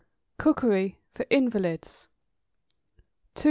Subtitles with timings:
[0.39, 2.07] COOKERY FOR INVALIDS.
[3.35, 3.39] 224.